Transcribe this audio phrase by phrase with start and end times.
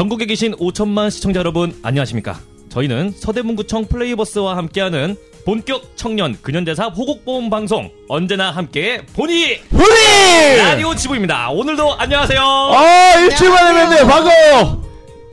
[0.00, 2.40] 전국에 계신 5천만 시청자 여러분 안녕하십니까?
[2.70, 5.14] 저희는 서대문구청 플레이버스와 함께하는
[5.44, 10.56] 본격 청년 근현대사 호곡보험 방송 언제나 함께 보니 후리!
[10.56, 11.50] 라디오 지부입니다.
[11.50, 12.40] 오늘도 안녕하세요.
[12.40, 14.82] 아, 일주일 만에 뵙네, 반가워!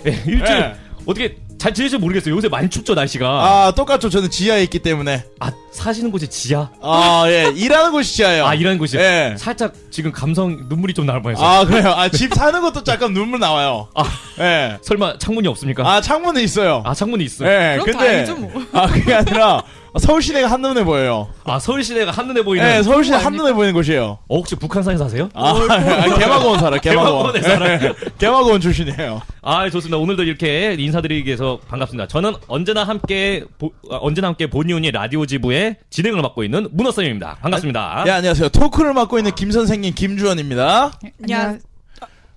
[0.04, 0.76] 네, 일주일 네.
[1.06, 2.36] 어떻게 잘 지내실지 모르겠어요.
[2.36, 3.27] 요새 많이 춥죠 날씨가.
[3.27, 4.09] 아, 똑같죠.
[4.09, 5.23] 저는 지하에 있기 때문에.
[5.39, 6.69] 아 사시는 곳이 지하?
[6.81, 7.52] 아, 예.
[7.55, 8.45] 일하는 곳이 지하예요.
[8.45, 8.97] 아 일하는 곳이.
[8.97, 9.36] 예.
[9.38, 11.45] 살짝 지금 감성 눈물이 좀 나올 뻔했어요.
[11.45, 11.89] 아, 그래요.
[11.89, 13.88] 아, 집 사는 것도 잠깐 눈물 나와요.
[13.95, 14.03] 아.
[14.39, 14.78] 예.
[14.81, 15.88] 설마 창문이 없습니까?
[15.89, 16.83] 아, 창문은 있어요.
[16.85, 17.50] 아, 창문이 있어요.
[17.50, 18.52] 예, 그럼 다행이죠, 뭐.
[18.73, 19.63] 아, 그게 아니라
[20.00, 21.28] 서울 시내가 한눈에 보여요.
[21.44, 22.66] 아 서울 시내가 한눈에 보이는.
[22.68, 23.26] 예, 서울 시내 아닙니까?
[23.44, 24.20] 한눈에 보이는 곳이에요.
[24.28, 25.30] 어, 혹시 북한산에 사세요?
[25.34, 27.34] 아, 아 개마고원 살아, 개마고원.
[27.34, 27.80] 개마고원에 살아요.
[27.84, 29.22] 예, 개마고원 출신이에요.
[29.42, 29.98] 아 좋습니다.
[29.98, 32.08] 오늘도 이렇게 인사드리기 위해서 반갑습니다.
[32.08, 37.38] 저는 언제나 함께 보- 아, 언제나 함께 본이온이 라디오 지부의 진행을 맡고 있는 문어 쌤입니다.
[37.42, 38.04] 반갑습니다.
[38.08, 38.50] 예, 안녕하세요.
[38.50, 40.92] 토크를 맡고 있는 김 선생님 김주원입니다.
[41.24, 41.60] 안녕.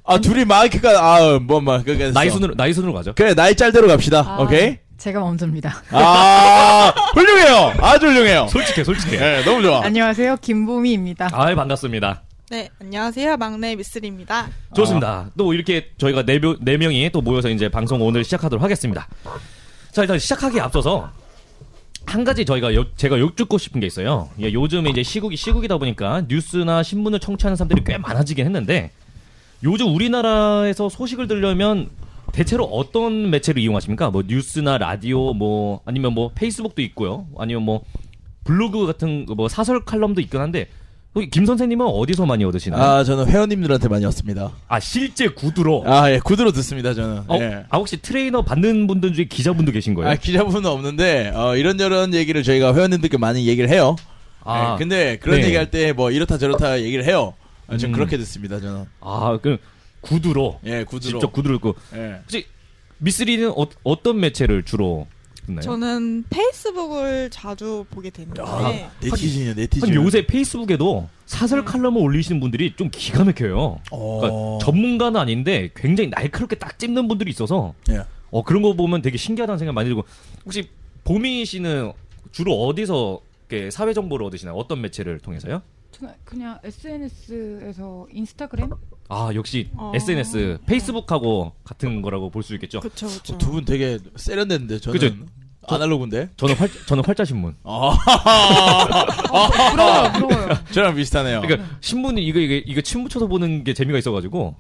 [0.03, 2.11] 아, 둘이 마이크가, 아, 뭐, 뭐, 그게.
[2.11, 3.13] 나이 순으로 나이 순으로 가죠.
[3.15, 4.25] 그래, 나이 짤대로 갑시다.
[4.27, 4.79] 아, 오케이?
[5.01, 5.83] 제가 먼저입니다.
[5.93, 7.73] 아, 훌륭해요.
[7.81, 8.47] 아주 훌륭해요.
[8.49, 9.39] 솔직해 솔직해.
[9.39, 9.83] 예, 너무 좋아.
[9.83, 11.31] 안녕하세요, 김보미입니다.
[11.33, 12.23] 아 반갑습니다.
[12.51, 13.39] 네, 안녕하세요.
[13.39, 14.49] 막내 미슬입니다.
[14.77, 15.31] 좋습니다.
[15.39, 19.09] 또 이렇게 저희가 네, 명- 네 명이 또 모여서 이제 방송 오늘 시작하도록 하겠습니다.
[19.91, 21.11] 자 일단 시작하기에 앞서서
[22.05, 24.29] 한 가지 저희가 여- 제가 여쭙고 싶은 게 있어요.
[24.41, 28.91] 예, 요즘 이제 시국이 시국이다 보니까 뉴스나 신문을 청취하는 사람들이 꽤 많아지긴 했는데
[29.63, 31.89] 요즘 우리나라에서 소식을 들려면
[32.33, 34.11] 대체로 어떤 매체를 이용하십니까?
[34.11, 37.27] 뭐 뉴스나 라디오 뭐 아니면 뭐 페이스북도 있고요.
[37.39, 37.83] 아니면 뭐
[38.45, 40.69] 블로그 같은 거뭐 사설 칼럼도 있긴 한데
[41.33, 42.81] 김 선생님은 어디서 많이 얻으시나요?
[42.81, 44.53] 아, 저는 회원님들한테 많이 왔습니다.
[44.69, 47.23] 아 실제 구두로 아, 예, 구두로 듣습니다, 저는.
[47.27, 47.65] 어, 예.
[47.69, 50.09] 아 혹시 트레이너 받는 분들 중에 기자분도 계신 거예요?
[50.11, 53.97] 아, 기자분은 없는데, 어, 이런저런 얘기를 저희가 회원님들께 많이 얘기를 해요.
[54.45, 55.47] 아, 예, 근데 그런 네.
[55.47, 57.35] 얘기할 때 뭐 이렇다 저렇다 얘기를 해요.
[57.67, 57.93] 아, 전 음.
[57.93, 58.85] 그렇게 듣습니다, 저는.
[59.01, 59.59] 아, 그
[60.01, 61.19] 구두로 예, 구두로.
[61.19, 62.19] 직접 구두를 고 예.
[62.23, 62.47] 혹시
[62.99, 65.07] 미쓰리는 어, 어떤 매체를 주로
[65.47, 65.63] 듣나요?
[65.63, 69.89] 저는 페이스북을 자주 보게 되는데 아, 네티즌이요, 네티즌.
[69.89, 73.81] 한 요새 페이스북에도 사설 칼럼을 올리시는 분들이 좀 기가 막혀요.
[73.91, 74.21] 어.
[74.21, 78.03] 그러니까 전문가는 아닌데 굉장히 날카롭게 딱 찝는 분들이 있어서 예.
[78.31, 80.05] 어 그런 거 보면 되게 신기하다는 생각 많이 들고
[80.45, 80.69] 혹시
[81.05, 81.93] 보미 씨는
[82.33, 83.21] 주로 어디서
[83.73, 84.55] 사회 정보를 얻으시나요?
[84.55, 85.63] 어떤 매체를 통해서요?
[86.01, 88.71] 저는 그냥 SNS에서 인스타그램?
[89.09, 89.93] 아 역시 어.
[89.95, 92.81] SNS 페이스북하고 같은 거라고 볼 수 있겠죠.
[92.81, 93.37] 그쵸 그쵸.
[93.39, 94.99] 두분 되게 세련됐는데, 저는.
[94.99, 95.15] 그죠?
[95.69, 96.31] 아날로그인데?
[96.37, 97.55] 저는 활 저는 활자 신문.
[97.65, 97.93] 아,
[99.71, 100.59] 부러워요, 부러워요.
[100.73, 101.43] 저랑 비슷하네요.
[101.43, 104.57] 그러니까 신문이 이거 이거 이거 침 붙여서 보는 게 재미가 있어가지고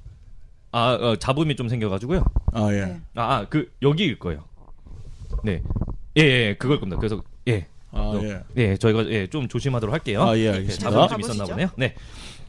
[0.72, 2.22] 아 어, 잡음이 좀 생겨가지고요.
[2.52, 2.80] 아, 예.
[2.84, 3.00] 네.
[3.14, 4.44] 아그 여기일 거예요.
[5.42, 5.62] 네,
[6.18, 6.98] 예, 예 그걸 겁니다.
[6.98, 8.40] 그래서 예, 아, 어, 예.
[8.56, 10.22] 예 저희가 예 좀 조심하도록 할게요.
[10.22, 10.90] 아, 예, 예, 알겠습니다.
[10.90, 11.70] 잡음이 좀 있었나 보네요.
[11.76, 11.94] 네.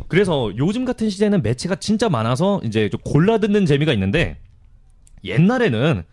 [0.08, 4.38] 그래서 요즘 같은 시대는 매체가 진짜 많아서 이제 좀 골라 듣는 재미가 있는데
[5.24, 6.04] 옛날에는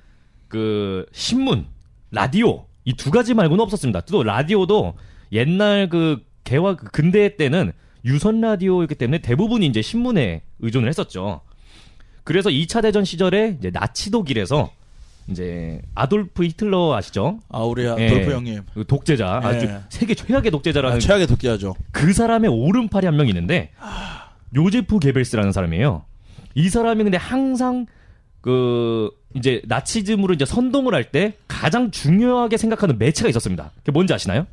[0.49, 1.67] 그 신문,
[2.11, 4.00] 라디오 이 두 가지 말고는 없었습니다.
[4.03, 4.94] 또 라디오도
[5.33, 7.72] 옛날 그 개화 그 근대 때는
[8.05, 11.43] 유선 라디오였기 때문에 대부분이 이제 신문에 의존을 했었죠.
[12.25, 14.71] 그래서 2차 대전 시절에 이제 나치 독일에서
[15.31, 17.41] 이제 아돌프 히틀러 아시죠?
[17.50, 18.09] 아, 우리 예.
[18.09, 18.62] 돌프 형님.
[18.75, 19.81] 그 독재자 아주 예.
[19.91, 21.75] 세계 최악의 독재자라는 아, 최악의 독재하죠.
[21.93, 23.71] 그 사람의 오른팔이 한 명 있는데
[24.55, 26.05] 요제프 게벨스라는 사람이에요.
[26.55, 27.87] 이 사람이 근데 항상
[28.41, 33.70] 그 이제 나치즘으로 이제 선동을 할 때 가장 중요하게 생각하는 매체가 있었습니다.
[33.79, 34.47] 그게 뭔지 아시나요?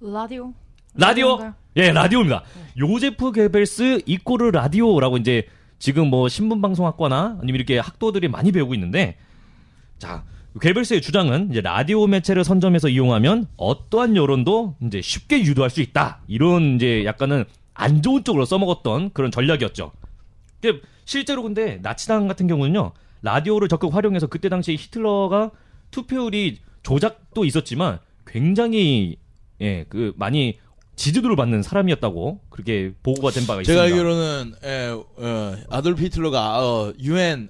[0.00, 0.52] 라디오?
[0.94, 1.26] 라디오.
[1.38, 1.54] 라디오인가요?
[1.76, 2.42] 예, 라디오입니다.
[2.78, 5.46] 요제프 게벨스 이꼬르 라디오라고 이제
[5.78, 9.16] 지금 뭐 신문 방송학과나 아니면 이렇게 학도들이 많이 배우고 있는데
[9.98, 10.24] 자,
[10.60, 16.20] 게벨스의 주장은 이제 라디오 매체를 선점해서 이용하면 어떠한 여론도 이제 쉽게 유도할 수 있다.
[16.26, 17.44] 이런 이제 약간은
[17.74, 19.92] 안 좋은 쪽으로 써먹었던 그런 전략이었죠.
[20.60, 22.92] 근데 실제로 근데 나치당 같은 경우는요.
[23.22, 25.50] 라디오를 적극 활용해서 그때 당시 히틀러가
[25.90, 29.16] 투표율이 조작도 있었지만 굉장히
[29.60, 30.58] 예, 그 많이
[30.96, 34.12] 지지도를 받는 사람이었다고 그렇게 보고가 된 바가 제가 있습니다.
[34.12, 34.88] 알기로는 예,
[35.18, 37.48] 어, 아돌프 히틀러가 어, UN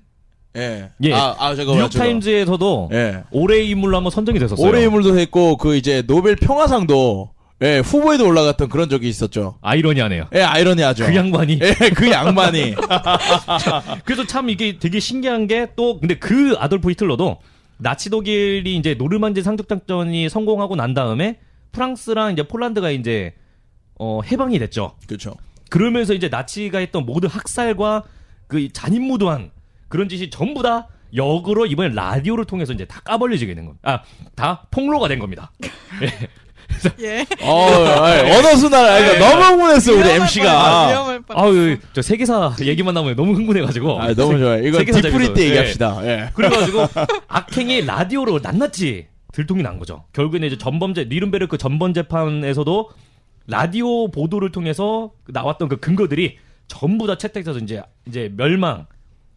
[0.56, 1.12] 예, 예.
[1.12, 4.66] 아, 아 제가 뉴욕 타임즈에서도 예, 올해의 인물로 한번 선정이 됐었어요.
[4.66, 7.31] 올해 인물도 했고 그 이제 노벨 평화상도
[7.62, 9.58] 예, 후보에도 올라갔던 그런 적이 있었죠.
[9.62, 10.28] 아이러니하네요.
[10.34, 11.06] 예, 아이러니하죠.
[11.06, 12.75] 그 양반이 예, 그 양반이
[14.04, 17.38] 그래서 참 이게 되게 신기한 게 또 근데 그 아돌프 히틀러도
[17.78, 21.38] 나치 독일이 이제 노르만디 상륙작전이 성공하고 난 다음에
[21.72, 23.34] 프랑스랑 이제 폴란드가 이제
[23.98, 24.96] 어 해방이 됐죠.
[25.06, 25.34] 그렇죠.
[25.70, 28.04] 그러면서 이제 나치가 했던 모든 학살과
[28.46, 29.50] 그 잔인무도한
[29.88, 33.90] 그런 짓이 전부 다 역으로 이번에 라디오를 통해서 이제 다 까발려지게 된 겁니다.
[33.90, 34.02] 아,
[34.34, 35.50] 다 폭로가 된 겁니다.
[36.02, 36.36] 예.
[37.00, 37.26] 예.
[37.42, 41.20] 어, 아이, 언어 순환, 아, 이거 너무 흥분했어, 우리 MC가.
[41.28, 44.00] 아유, 저 세계사 얘기만 나오면 너무 흥분해가지고.
[44.00, 44.66] 아, 너무 좋아요.
[44.66, 45.32] 이거 재밌어.
[45.32, 45.46] 때 예.
[45.46, 46.00] 얘기합시다.
[46.04, 46.30] 예.
[46.34, 46.86] 그래가지고
[47.28, 50.04] 악행이 라디오로 낱낱이 들통이 난 거죠.
[50.14, 52.90] 결국에는 이제 전범죄 니른베르크 전범 재판에서도
[53.46, 56.38] 라디오 보도를 통해서 나왔던 그 근거들이
[56.68, 58.86] 전부 다 채택돼서 이제 이제 멸망,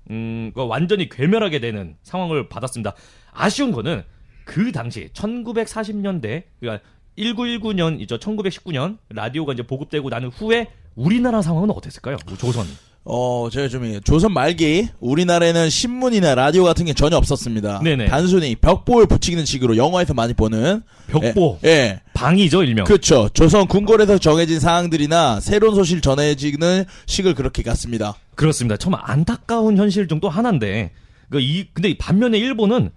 [0.09, 2.95] 음, 그 완전히 괴멸하게 되는 상황을 받았습니다.
[3.33, 4.03] 아쉬운 거는
[4.45, 6.81] 그 당시 1940년대 그러니까
[7.17, 8.19] 1919년이죠.
[8.21, 12.15] 1919년 라디오가 이제 보급되고 나는 후에 우리나라 상황은 어땠을까요?
[12.37, 12.65] 조선.
[13.05, 17.81] 어, 제가 좀, 이- 조선 말기, 우리나라에는 신문이나 라디오 같은 게 전혀 없었습니다.
[17.83, 18.07] 네네.
[18.07, 20.81] 단순히 벽보를 붙이는 식으로 영화에서 많이 보는.
[21.07, 21.69] 벽보, 예.
[21.69, 22.01] 예.
[22.13, 22.85] 방이죠 일명.
[22.85, 23.29] 그렇죠.
[23.33, 28.13] 조선 궁궐에서 정해진 사항들이나 새로운 소식 전해지는 식을 그렇게 갔습니다.
[28.35, 28.77] 그렇습니다.
[28.77, 30.91] 참 안타까운 현실 중 또 하나인데,
[31.29, 32.89] 그 이, 근데 반면에 일본은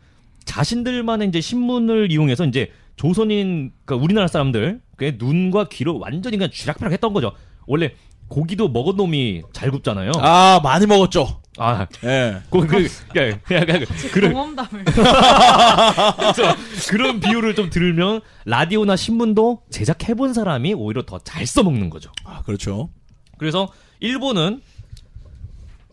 [0.44, 6.92] 자신들만의 이제 신문을 이용해서 이제 조선인, 그 우리나라 사람들, 그 눈과 귀를 완전히 그냥 쥐락펴락
[6.92, 7.32] 했던 거죠.
[7.66, 7.92] 원래
[8.32, 10.12] 고기도 먹은 놈이 잘 굽잖아요.
[10.16, 11.42] 아, 많이 먹었죠.
[11.58, 12.40] 아, 예.
[12.50, 14.84] 그, 그, 그, 약간 그런, 경험담을.
[16.16, 16.56] 그래서
[16.88, 22.10] 그런 비유를 좀 들으면 라디오나 신문도 제작해본 사람이 오히려 더 잘 써먹는 거죠.
[22.24, 22.88] 아, 그렇죠.
[23.36, 23.68] 그래서
[24.00, 24.62] 일본은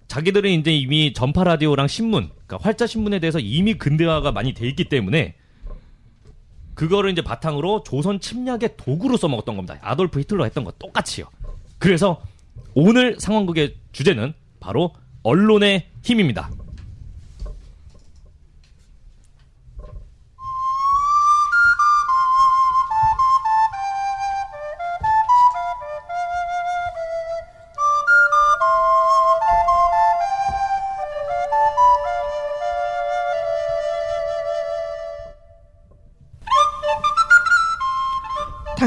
[0.07, 4.85] 자기들은 이제 이미 전파 라디오랑 신문, 그러니까 활자 신문에 대해서 이미 근대화가 많이 돼 있기
[4.85, 5.35] 때문에
[6.73, 9.77] 그거를 이제 바탕으로 조선 침략의 도구로 써먹었던 겁니다.
[9.81, 11.25] 아돌프 히틀러 했던 거 똑같이요.
[11.79, 12.21] 그래서
[12.75, 14.93] 오늘 상황극의 주제는 바로
[15.23, 16.51] 언론의 힘입니다.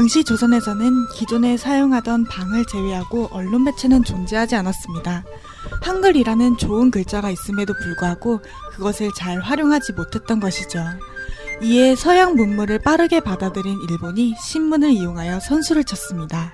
[0.03, 5.23] 당시 조선에서는 기존에 사용하던 방을 제외하고 언론 매체는 존재하지 않았습니다.
[5.81, 8.41] 한글이라는 좋은 글자가 있음에도 불구하고
[8.71, 10.83] 그것을 잘 활용하지 못했던 것이죠.
[11.61, 16.53] 이에 서양 문물을 빠르게 받아들인 일본이 신문을 이용하여 선수를 쳤습니다.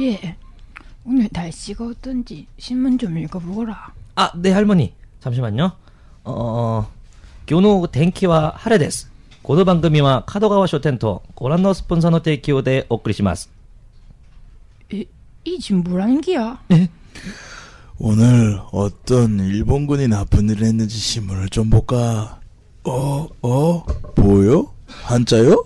[0.00, 0.38] 예.
[1.04, 3.92] 오늘 날씨가 어떤지 신문 좀 읽어보거라.
[4.14, 4.94] 아, 네 할머니.
[5.20, 5.72] 잠시만요.
[6.24, 6.90] 어,
[7.46, 9.08] 교노 덴키와 하레데스.
[9.48, 13.48] 고도 방금이와 카도가와 쇼텐토 고란노 스폰서노 테이키오데 오크리시마스.
[14.92, 15.06] 이,
[15.44, 16.62] 이 지금 뭐라는 기야?
[17.96, 22.40] 오늘 어떤 일본군이 나쁜 일을 했는지 신문을 좀 볼까?
[22.84, 23.86] 어, 어,
[24.16, 24.74] 뭐요?
[24.86, 25.64] 한자요?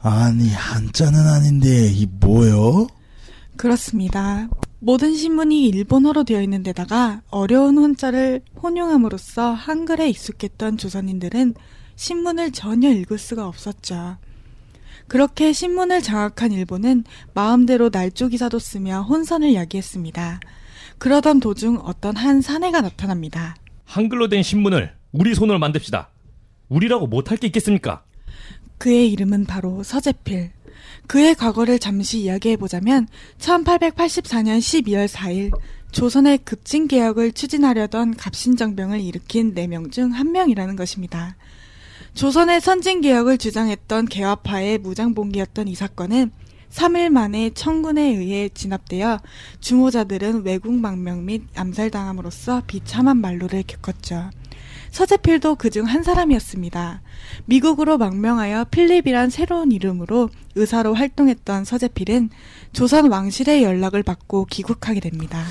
[0.00, 2.86] 아니, 한자는 아닌데, 이 뭐요?
[3.58, 4.48] 그렇습니다.
[4.78, 11.54] 모든 신문이 일본어로 되어 있는 데다가 어려운 혼자를 혼용함으로써 한글에 익숙했던 조선인들은
[11.96, 14.18] 신문을 전혀 읽을 수가 없었죠.
[15.08, 20.40] 그렇게 신문을 장악한 일본은 마음대로 날조 기사도 쓰며 혼선을 야기했습니다.
[20.98, 23.56] 그러던 도중 어떤 한 사내가 나타납니다.
[23.84, 26.10] 한글로 된 신문을 우리 손으로 만듭시다.
[26.68, 28.02] 우리라고 못할 게 있겠습니까?
[28.78, 30.50] 그의 이름은 바로 서재필.
[31.06, 33.08] 그의 과거를 잠시 이야기해보자면
[33.38, 35.52] 1884년 12월 4일
[35.92, 41.36] 조선의 급진 개혁을 추진하려던 갑신정병을 일으킨 4명 중한 명이라는 것입니다.
[42.14, 46.30] 조선의 선진 개혁을 주장했던 개화파의 무장봉기였던 이 사건은
[46.70, 49.20] 3일 만에 청군에 의해 진압되어
[49.60, 54.30] 주모자들은 왜국 망명 및 암살당함으로써 비참한 만로를 겪었죠.
[54.96, 57.02] 서재필도 그중 한 사람이었습니다.
[57.44, 62.30] 미국으로 망명하여 필립이란 새로운 이름으로 의사로 활동했던 서재필은
[62.72, 65.44] 조선 왕실의 연락을 받고 귀국하게 됩니다.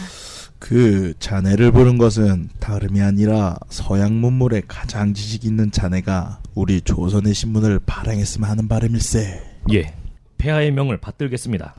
[0.58, 7.82] 그 자네를 부른 것은 다름이 아니라 서양 문물에 가장 지식 있는 자네가 우리 조선의 신문을
[7.86, 9.44] 발행했으면 하는 바람일세.
[9.74, 9.94] 예.
[10.40, 11.76] 폐하의 명을 받들겠습니다.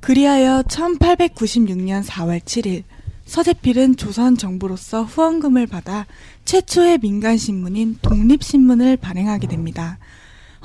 [0.00, 2.84] 그리하여 1896년 4월 7일
[3.28, 6.06] 서재필은 조선 정부로서 후원금을 받아
[6.48, 9.98] 최초의 민간 신문인 독립신문을 발행하게 됩니다.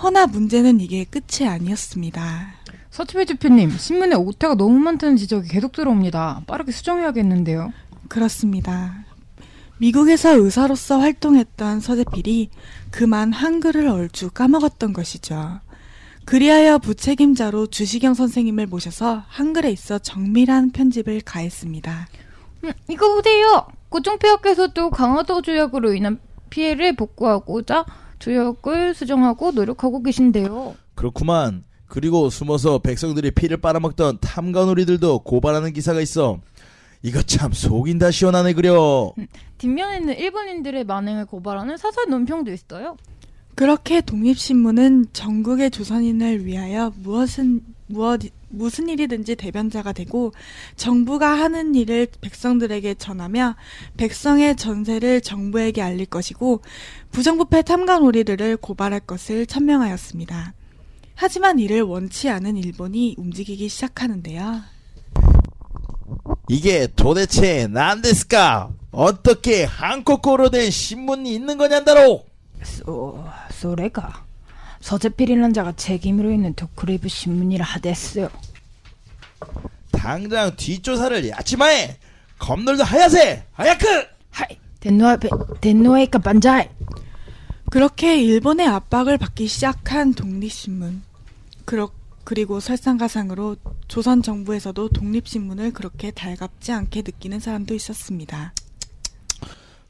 [0.01, 2.53] 허나 문제는 이게 끝이 아니었습니다.
[2.89, 6.43] 서치배 주표님, 신문에 오타가 너무 많다는 지적이 계속 들어옵니다.
[6.47, 7.73] 빠르게 수정해야겠는데요.
[8.07, 9.03] 그렇습니다.
[9.77, 12.49] 미국에서 의사로서 활동했던 서재필이
[12.89, 15.59] 그만 한글을 얼추 까먹었던 것이죠.
[16.23, 22.07] 그리하여 부책임자로 주시경 선생님을 모셔서 한글에 있어 정밀한 편집을 가했습니다.
[22.63, 23.67] 음, 이거 보세요.
[23.93, 26.19] 고종폐학께서도 강화도 조약으로 인한
[26.49, 27.85] 피해를 복구하고자
[28.17, 30.75] 조약을 수정하고 노력하고 계신데요.
[30.95, 31.63] 그렇구만.
[31.85, 36.39] 그리고 숨어서 백성들이 피를 빨아먹던 탐관오리들도 고발하는 기사가 있어.
[37.03, 39.13] 이거 참 속인다 시원하네 그려.
[39.59, 42.97] 뒷면에는 일본인들의 만행을 고발하는 사설 논평도 있어요.
[43.53, 48.21] 그렇게 독립신문은 전국의 조선인을 위하여 무엇은 무엇
[48.53, 50.31] 무슨 일이든지 대변자가 되고
[50.75, 53.55] 정부가 하는 일을 백성들에게 전하며
[53.97, 56.61] 백성의 전세를 정부에게 알릴 것이고
[57.11, 60.53] 부정부패 탐관 오리들을 고발할 것을 천명하였습니다.
[61.15, 64.61] 하지만 이를 원치 않은 일본이 움직이기 시작하는데요.
[66.49, 68.71] 이게 도대체 なんですか?
[68.91, 72.25] 어떻게 한국어로 된 신문이 있는 거냐だろ?
[72.63, 74.25] そ、それが
[74.83, 78.29] 서재필이라는 자가 책임으로 있는 독크리브 신문이라 하댔어요.
[79.93, 81.97] 당장 뒷조사를 야치마해!
[82.37, 83.45] 검놀도 하야세!
[83.53, 83.85] 早く!
[84.29, 85.17] はい, 天皇、
[85.61, 86.67] 天皇陛下 万歳!
[87.71, 91.01] 그렇게 일본의 압박을 받기 시작한 독립신문.
[91.63, 91.89] 그러,
[92.25, 93.55] 그리고 설상가상으로
[93.87, 98.53] 조선 정부에서도 독립신문을 그렇게 달갑지 않게 느끼는 사람도 있었습니다.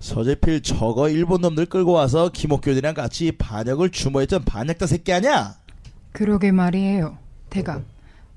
[0.03, 5.55] 서재필 저거 일본 놈들 끌고 와서 김옥균이랑 같이 반역을 주모했던 반역자 새끼 아냐?
[6.11, 7.17] 그러게 말이에요.
[7.49, 7.85] 대감,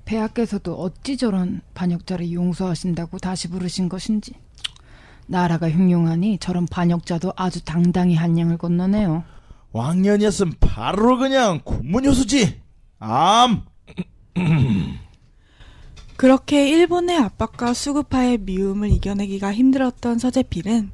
[0.05, 4.31] 폐하께서도 어찌 저런 반역자를 용서하신다고 다시 부르신 것인지.
[5.25, 9.25] 나라가 흉흉하니 저런 반역자도 아주 당당히 한량을 건너네요.
[9.73, 12.61] 왕년이었으면 바로 그냥 군문효수지.
[12.99, 13.63] 암.
[16.15, 20.91] 그렇게 일본의 압박과 수구파의 미움을 이겨내기가 힘들었던 서재필은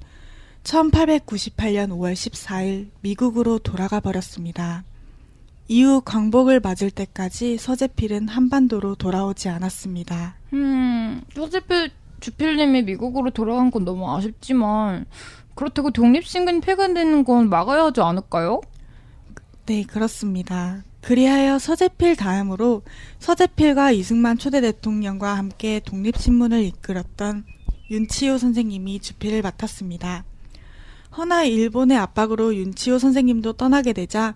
[0.63, 4.83] 1898년 5월 14일 미국으로 돌아가 버렸습니다.
[5.67, 10.35] 이후 광복을 맞을 때까지 서재필은 한반도로 돌아오지 않았습니다.
[10.53, 15.05] 음, 서재필 주필님이 미국으로 돌아간 건 너무 아쉽지만
[15.55, 18.61] 그렇다고 독립신근 폐간되는 건 막아야 하지 않을까요?
[19.65, 20.83] 네, 그렇습니다.
[21.01, 22.83] 그리하여 서재필 다음으로
[23.19, 27.45] 서재필과 이승만 초대 대통령과 함께 독립신문을 이끌었던
[27.91, 30.23] 윤치호 선생님이 주필을 맡았습니다.
[31.15, 34.35] 허나 일본의 압박으로 윤치호 선생님도 떠나게 되자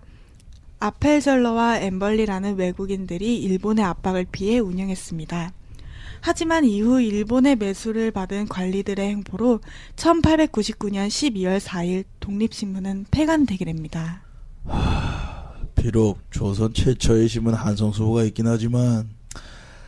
[0.80, 5.52] 아펠절러와 엠벌리라는 외국인들이 일본의 압박을 피해 운영했습니다.
[6.20, 9.60] 하지만 이후 일본의 매수를 받은 관리들의 행보로
[9.96, 14.22] 1899년 12월 4일 독립신문은 폐간되게 됩니다.
[15.74, 19.08] 비록 조선 최초의 신문 한성수호가 있긴 하지만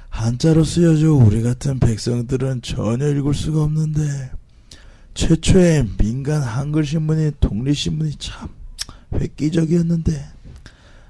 [0.09, 4.33] 한자로 쓰여져 우리 같은 백성들은 전혀 읽을 수가 없는데
[5.15, 8.49] 최초의 민간 한글 신문인 독립 신문이 참
[9.13, 10.25] 획기적이었는데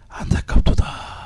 [0.08, 1.19] 안타깝도다.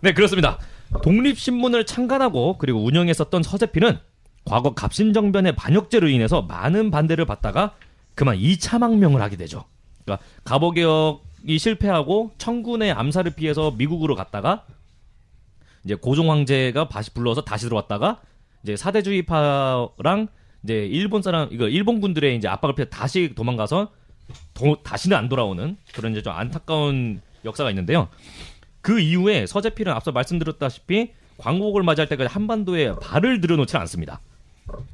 [0.00, 0.58] 네, 그렇습니다.
[1.02, 3.98] 독립신문을 창간하고 그리고 운영했었던 서재필은
[4.44, 7.74] 과거 갑신정변의 반역죄로 인해서 많은 반대를 받다가
[8.14, 9.64] 그만 2차 망명을 하게 되죠.
[10.04, 14.64] 그러니까 갑오개혁이 실패하고 청군의 암살을 피해서 미국으로 갔다가
[15.84, 18.20] 이제 고종 황제가 다시 불러서 다시 들어왔다가
[18.62, 20.28] 이제 사대주의파랑
[20.64, 23.90] 이제 일본 사람 이거 일본군들의 이제 압박을 피해 다시 도망가서
[24.54, 28.08] 도- 다시는 안 돌아오는 그런 이제 좀 안타까운 역사가 있는데요.
[28.80, 34.20] 그 이후에 서재필은 앞서 말씀드렸다시피 광복을 맞이할 때까지 한반도에 발을 들여놓지 않습니다.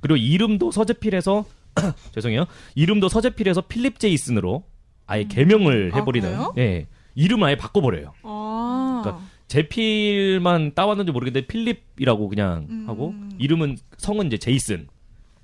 [0.00, 1.44] 그리고 이름도 서재필에서
[2.14, 2.46] 죄송해요.
[2.74, 4.64] 이름도 서재필에서 필립 제이슨으로
[5.06, 6.28] 아예 개명을 아, 해버리는.
[6.28, 6.54] 그래요?
[6.58, 8.12] 예, 이름을 아예 바꿔버려요.
[8.22, 9.00] 아.
[9.02, 12.84] 그러니까 제필만 따왔는지 모르겠는데 필립이라고 그냥 음.
[12.88, 14.88] 하고 이름은 성은 이제 제이슨.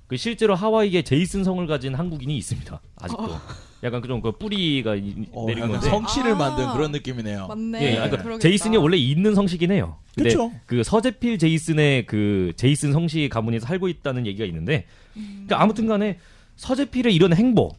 [0.07, 2.81] 그 실제로 하와이에 제이슨 성을 가진 한국인이 있습니다.
[2.97, 3.37] 아직도.
[3.83, 5.89] 약간 그런 그 뿌리가 이- 어, 내린 약간 건데.
[5.89, 6.35] 성씨를 아.
[6.35, 7.47] 만든 그런 느낌이네요.
[7.47, 7.81] 맞네.
[7.83, 8.39] 예, 아, 그러니까 그러겠다.
[8.39, 9.97] 제이슨이 원래 있는 성씨긴 해요.
[10.15, 10.51] 근데 그쵸.
[10.65, 16.17] 그 서재필 제이슨의 그 제이슨 성씨 가문이 살고 있다는 얘기가 있는데, 그러니까 아무튼간에
[16.55, 17.71] 서재필의 이런 행보,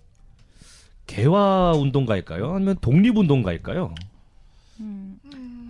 [1.07, 2.55] 개화 운동가일까요?
[2.55, 3.95] 아니면 독립 운동가일까요?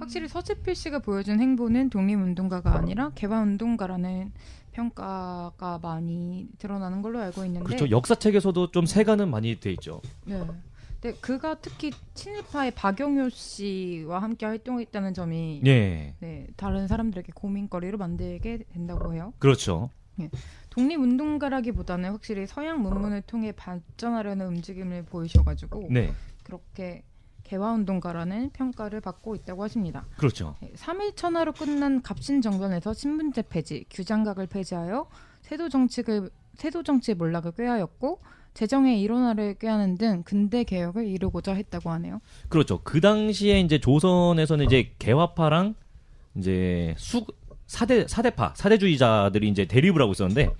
[0.04, 4.32] 음, 확실히 서재필 씨가 보여준 행보는 독립운동가가 아니라 개화운동가라는
[4.72, 7.90] 평가가 많이 드러나는 걸로 알고 있는데 그렇죠.
[7.90, 10.02] 역사책에서도 좀 세가는 많이 돼 있죠.
[10.26, 10.42] 네.
[11.00, 18.64] 근데 그가 특히 친일파의 박영효 씨와 함께 활동했다는 점이 예, 네, 다른 사람들에게 고민거리로 만들게
[18.72, 19.32] 된다고 해요.
[19.38, 19.90] 그렇죠.
[20.70, 26.12] 독립운동가라기보다는 확실히 서양 문문을 통해 발전하려는 움직임을 보이셔가지고 네,
[26.42, 27.02] 그렇게
[27.44, 30.04] 개화운동가라는 평가를 받고 있다고 하십니다.
[30.16, 30.56] 그렇죠.
[30.74, 35.06] 3일 천하로 끝난 갑신정변에서 신분제 폐지, 규장각을 폐지하여
[35.42, 38.20] 세도 정책을 세도 정치의 몰락을 꾀하였고
[38.54, 42.20] 재정의 일원화를 꾀하는 등 근대 개혁을 이루고자 했다고 하네요.
[42.48, 42.80] 그렇죠.
[42.82, 45.74] 그 당시에 이제 조선에서는 이제 개화파랑
[46.36, 47.26] 이제 수
[47.66, 50.50] 사대 사대파 사대주의자들이 이제 대립을 하고 있었는데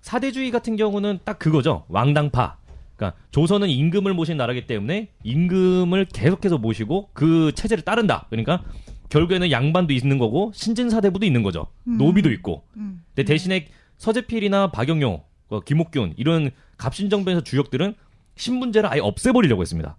[0.00, 1.84] 사대주의 같은 경우는 딱 그거죠.
[1.88, 2.58] 왕당파.
[2.96, 8.26] 그러니까 조선은 임금을 모신 나라기 때문에 임금을 계속해서 모시고 그 체제를 따른다.
[8.30, 8.62] 그러니까
[9.08, 11.66] 결국에는 양반도 있는 거고 신진사대부도 있는 거죠.
[11.84, 12.64] 노비도 있고.
[12.76, 13.02] 음.
[13.14, 17.94] 근데 대신에 서재필이나 박영효, 어, 김옥균 이런 갑신정변에서 주역들은
[18.36, 19.96] 신분제를 아예 없애버리려고 했습니다.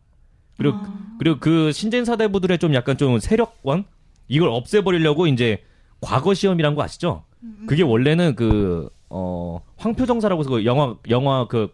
[0.58, 0.78] 그리고
[1.20, 3.86] 그리고 그 신진사대부들의 좀 약간 좀 세력권
[4.28, 5.64] 이걸 없애버리려고 이제
[6.02, 7.24] 과거 시험이란 거 아시죠?
[7.68, 11.74] 그게 원래는 그 어, 황표정사라고 해서 그 영화 영화 그,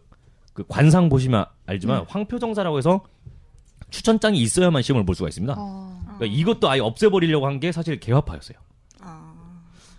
[0.54, 3.02] 그 관상 보시면 알지만 황표정사라고 해서
[3.90, 5.54] 추천장이 있어야만 시험을 볼 수가 있습니다.
[6.18, 8.58] 그러니까 이것도 아예 없애버리려고 한 게 사실 개화파였어요.
[9.02, 9.34] 아.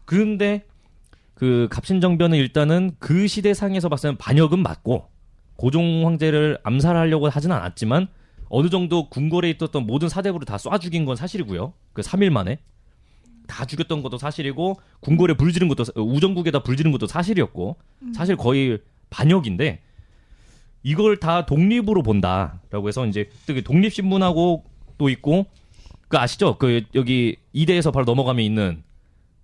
[0.05, 0.65] 그런데
[1.35, 5.09] 그 갑신정변은 일단은 그 시대 상에서 봤을 때는 반역은 맞고
[5.57, 8.09] 고종 황제를 암살하려고 하진 않았지만
[8.49, 11.73] 어느 정도 궁궐에 있었던 모든 사대부를 다 쏴 죽인 건 사실이고요.
[11.93, 12.59] 그 3일 만에
[13.47, 17.77] 다 죽였던 것도 사실이고 궁궐에 불 지른 것도 우정국에다 불 지른 것도 사실이었고
[18.15, 18.79] 사실 거의
[19.11, 19.83] 반역인데
[20.83, 24.64] 이걸 다 독립으로 본다라고 해서 이제 그 독립 신문하고
[24.99, 25.47] 또 있고
[26.09, 26.59] 그 아시죠?
[26.59, 28.83] 그 여기 이대에서 바로 넘어가면 있는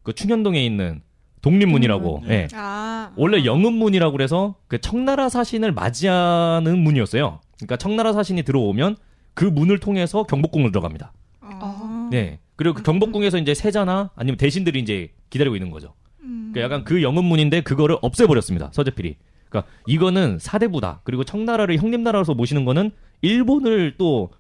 [0.03, 1.03] 그 충현동에 있는
[1.43, 2.23] 독립문이라고.
[2.25, 2.49] 음, 예.
[2.55, 3.13] 아.
[3.17, 7.41] 원래 영음문이라고 그래서 그 청나라 사신을 맞이하는 문이었어요.
[7.57, 8.97] 그러니까 청나라 사신이 들어오면
[9.35, 11.13] 그 문을 통해서 경복궁을 들어갑니다.
[11.41, 12.09] 아.
[12.11, 12.39] 네.
[12.57, 15.95] 그리고 그 경복궁에서 이제 세자나 아니면 대신들이 이제 기다리고 있는 거죠.
[16.23, 16.51] 음.
[16.53, 18.71] 그러니까 약간 그 영음문인데 그거를 없애버렸습니다.
[18.73, 19.17] 서재필이.
[19.49, 21.01] 그러니까 이거는 사대부다.
[21.05, 22.91] 그리고 청나라를 형님 나라로서 모시는 거는
[23.23, 24.31] 일본을 또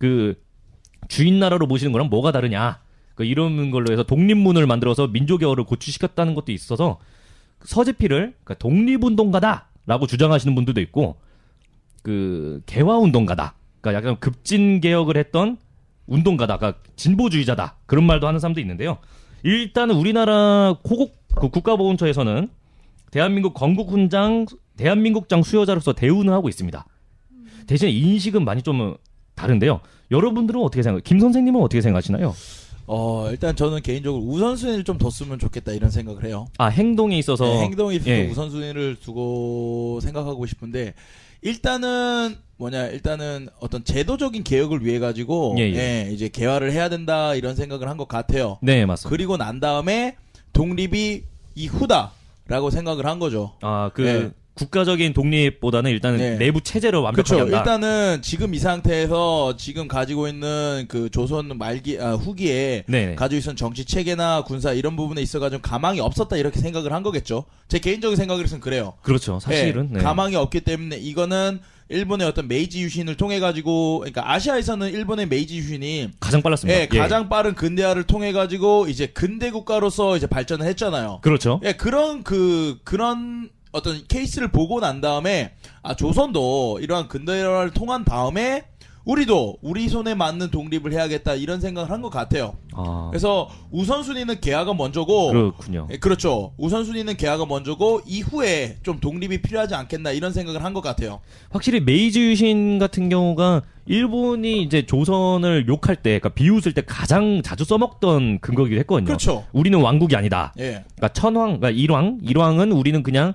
[0.00, 0.34] 그
[1.08, 2.80] 주인 나라로 모시는 거랑 뭐가 다르냐.
[3.14, 6.98] 그 이런 걸로 해서 독립문을 만들어서 민족의 어를 고취시켰다는 것도 있어서
[7.64, 11.16] 서재필을 그러니까 독립운동가다라고 주장하시는 분들도 있고
[12.02, 13.54] 그 개화운동가다.
[13.82, 15.58] 그러니까 약간 급진 개혁을 했던
[16.06, 16.56] 운동가다.
[16.56, 17.76] 그러니까 진보주의자다.
[17.84, 18.98] 그런 말도 하는 사람도 있는데요.
[19.42, 22.48] 일단은 우리나라 고국 그 국가보훈처에서는
[23.10, 24.46] 대한민국 건국훈장
[24.76, 26.84] 대한민국장 수여자로서 대우는 하고 있습니다.
[27.66, 28.96] 대신 인식은 많이 좀
[29.34, 29.80] 다른데요.
[30.10, 31.04] 여러분들은 어떻게 생각?
[31.04, 32.34] 김 선생님은 어떻게 생각하시나요?
[32.86, 36.46] 어, 일단 저는 개인적으로 우선순위를 좀 뒀으면 좋겠다 이런 생각을 해요.
[36.58, 38.26] 아 행동에 있어서 네, 행동에 있어서 예.
[38.28, 40.94] 우선순위를 두고 생각하고 싶은데
[41.42, 46.12] 일단은 뭐냐 일단은 어떤 제도적인 개혁을 위해 가지고 예, 예, 예.
[46.12, 48.58] 이제 개화를 해야 된다 이런 생각을 한 것 같아요.
[48.62, 49.10] 네 맞습니다.
[49.14, 50.16] 그리고 난 다음에
[50.52, 51.22] 독립이
[51.54, 52.12] 이후다
[52.50, 53.52] 라고 생각을 한 거죠.
[53.62, 54.30] 아 그 네.
[54.54, 56.36] 국가적인 독립보다는 일단은 네.
[56.36, 57.56] 내부 체제를 완벽하게 그렇죠.
[57.56, 57.58] 한다.
[57.58, 63.14] 일단은 지금 이 상태에서 지금 가지고 있는 그 조선 말기 아, 후기에 네.
[63.14, 67.44] 가지고 있었던 정치 체계나 군사 이런 부분에 있어 가지고 가망이 없었다 이렇게 생각을 한 거겠죠.
[67.68, 68.94] 제 개인적인 생각으로는 그래요.
[69.02, 69.40] 그렇죠.
[69.40, 70.02] 사실은 예, 네.
[70.02, 71.60] 가망이 없기 때문에 이거는
[71.90, 76.80] 일본의 어떤 메이지 유신을 통해 가지고 그러니까 아시아에서는 일본의 메이지 유신이 가장 빨랐습니다.
[76.80, 81.18] 예, 가장 빠른 근대화를 통해 가지고 이제 근대 국가로서 이제 발전을 했잖아요.
[81.22, 81.60] 그렇죠.
[81.64, 88.64] 예, 그런 그 그런 어떤 케이스를 보고 난 다음에 아 조선도 이러한 근대화를 통한 다음에
[89.04, 92.54] 우리도 우리 손에 맞는 독립을 해야겠다 이런 생각을 한 것 같아요.
[92.72, 95.86] 아, 그래서 우선순위는 개화가 먼저고 그렇군요.
[95.90, 96.52] 예, 그렇죠.
[96.58, 101.20] 우선순위는 개화가 먼저고 이후에 좀 독립이 필요하지 않겠나 이런 생각을 한 것 같아요.
[101.50, 107.64] 확실히 메이지 유신 같은 경우가 일본이 이제 조선을 욕할 때, 그러니까 비웃을 때 가장 자주
[107.64, 109.06] 써먹던 근거기도 했거든요.
[109.06, 109.44] 그렇죠.
[109.52, 110.52] 우리는 왕국이 아니다.
[110.58, 110.84] 예.
[110.96, 113.32] 그러니까 천황, 그러니까 일왕, 일왕은 우리는 그냥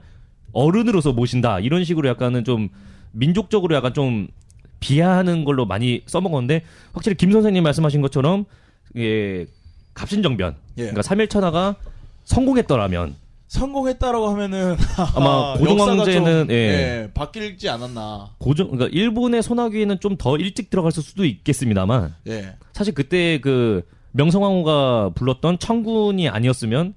[0.54, 1.60] 어른으로서 모신다.
[1.60, 2.70] 이런 식으로 약간은 좀
[3.12, 4.28] 민족적으로 약간 좀
[4.86, 6.62] 비하하는 걸로 많이 써먹었는데
[6.94, 8.46] 확실히 김 선생님 말씀하신 것처럼
[8.98, 9.48] 예,
[9.96, 10.82] 갑신정변, 예.
[10.82, 11.76] 그러니까 삼일천하가
[12.26, 13.16] 성공했더라면
[13.48, 14.76] 성공했다라고 하면은
[15.16, 16.56] 아마 고종황제는, 좀, 예.
[16.56, 18.30] 예, 바뀔지 않았나.
[18.38, 22.54] 고정, 그러니까 일본의 손아귀에는 좀 더 일찍 들어갔을 수도 있겠습니다만 예.
[22.74, 26.94] 사실 그때 그 명성황후가 불렀던 청군이 아니었으면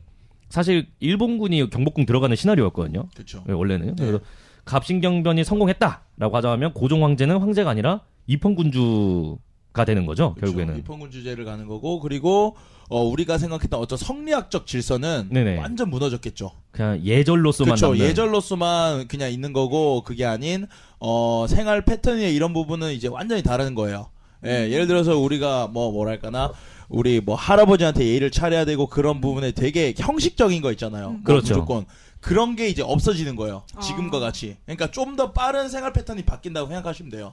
[0.50, 3.06] 사실 일본군이 경복궁 들어가는 시나리오였거든요.
[3.14, 3.44] 그렇죠.
[3.48, 4.04] 예, 원래는 네.
[4.04, 4.20] 그래서
[4.68, 9.38] 갑신경변이 성공했다라고 하자면 고종 황제는 황제가 아니라 입헌군주
[9.72, 10.78] 가 되는 거죠 결국에는.
[10.78, 12.56] 입헌군 주제를 가는 거고 그리고
[12.88, 15.58] 어, 우리가 생각했던 어떤 성리학적 질서는 네네.
[15.58, 16.52] 완전 무너졌겠죠.
[16.70, 17.88] 그냥 예절로서만 그렇죠.
[17.88, 18.04] 남는.
[18.04, 20.66] 예절로서만 그냥 있는 거고 그게 아닌
[20.98, 24.08] 어, 생활 패턴의 이런 부분은 이제 완전히 다른 거예요.
[24.46, 26.52] 예, 예를 들어서 우리가 뭐 뭐랄까나
[26.88, 31.10] 우리 뭐 할아버지한테 예의를 차려야 되고 그런 부분에 되게 형식적인 거 있잖아요.
[31.10, 31.54] 뭐 그렇죠.
[31.54, 31.84] 무조건
[32.28, 33.62] 그런 게 이제 없어지는 거예요.
[33.80, 34.20] 지금과 아.
[34.20, 34.58] 같이.
[34.66, 37.32] 그러니까 좀 더 빠른 생활 패턴이 바뀐다고 생각하시면 돼요.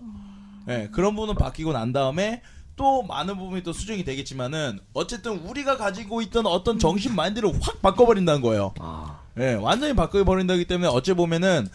[0.70, 2.42] 예, 그런 부분은 바뀌고 난 다음에
[2.78, 8.42] 또 많은 부분이 또 수정이 되겠지만은 어쨌든 우리가 가지고 있던 어떤 정신 마인드를 확 바꿔버린다는
[8.42, 8.74] 거예요.
[8.80, 11.68] 아, 예, 완전히 바꿔버린다기 때문에 어찌 보면은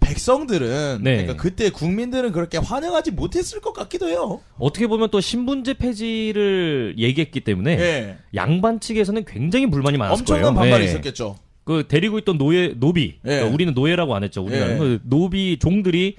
[0.00, 1.16] 백성들은 네.
[1.16, 4.40] 그러니까 그때 국민들은 그렇게 환영하지 못했을 것 같기도 해요.
[4.58, 10.70] 어떻게 보면 또 신분제 폐지를 얘기했기 때문에 예, 양반 측에서는 굉장히 불만이 많았을 엄청난 거예요.
[10.70, 10.88] 반발이 예.
[10.88, 11.36] 있었겠죠.
[11.68, 13.28] 그 데리고 있던 노예 노비 예.
[13.28, 14.78] 그러니까 우리는 노예라고 안 했죠 우리가 예.
[14.78, 16.16] 그 노비 종들이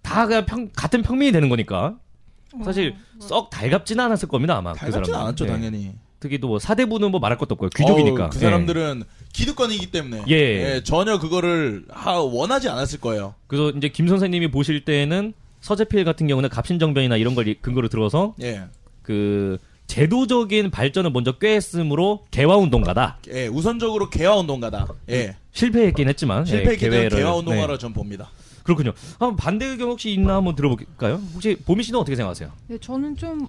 [0.00, 1.96] 다 그냥 평, 같은 평민이 되는 거니까
[2.64, 5.90] 사실 썩 달갑지는 않았을 겁니다 아마 그 달갑진 사람들 않았죠, 당연히.
[6.20, 8.40] 특히 또 뭐 사대부는 뭐 말할 것도 없고요 귀족이니까 어우, 그 예.
[8.42, 10.82] 사람들은 기득권이기 때문에 예.
[10.84, 13.34] 전혀 그거를 하, 원하지 않았을 거예요.
[13.48, 18.36] 그래서 이제 김 선생님이 보실 때는 서재필 같은 경우는 갑신정변이나 이런 걸 이- 근거로 들어서
[18.40, 18.62] 예,
[19.02, 19.58] 그
[19.96, 24.88] 제도적인 발전을 먼저 꾀했으므로 개화 운동가다 예, 우선적으로 개화 운동가다.
[25.10, 27.78] 예, 실패했긴 했지만 실패했기 예, 때문에 개회를- 개화 운동가로 네.
[27.78, 28.30] 전 봅니다.
[28.62, 32.50] 그렇군요 한번 반대 의견 혹시 있나 한번 들어볼까요 혹시 보미 씨는 어떻게 생각하세요?
[32.68, 33.46] 네, 저는 좀